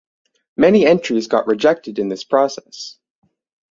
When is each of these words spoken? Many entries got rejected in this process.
Many 0.57 0.87
entries 0.87 1.27
got 1.27 1.45
rejected 1.45 1.99
in 1.99 2.09
this 2.09 2.23
process. 2.23 2.97